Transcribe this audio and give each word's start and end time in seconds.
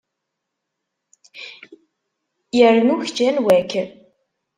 Yernu 2.57 2.95
kečč 3.01 3.17
anwa-k? 3.27 3.71